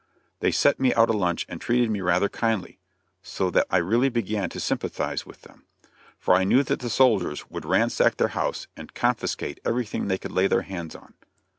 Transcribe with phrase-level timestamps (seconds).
[0.39, 2.79] They set me out a lunch and treated me rather kindly,
[3.21, 5.67] so that I really began to sympathize with them;
[6.17, 10.31] for I knew that the soldiers would ransack their house and confiscate everything they could
[10.31, 11.13] lay their hands on.